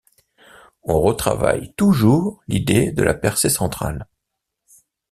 [0.81, 4.07] On retravaille toujours l'idée de la percée centrale.